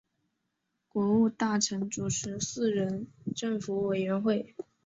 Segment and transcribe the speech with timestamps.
[0.87, 3.05] 国务大臣主持四人
[3.35, 4.55] 政府委员会。